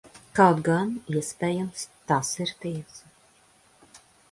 [0.37, 3.13] Kaut gan, iespējams, tas ir tiesa.